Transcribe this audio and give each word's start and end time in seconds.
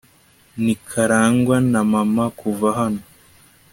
ni 0.63 0.75
karangwa 0.89 1.57
na 1.71 1.81
mama 1.91 2.25
kuva 2.39 2.69
hano 2.79 3.01